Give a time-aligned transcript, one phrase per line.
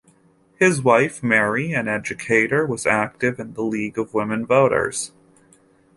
[0.57, 5.11] His wife, Mary, an educator, was active in the League of Women Voters.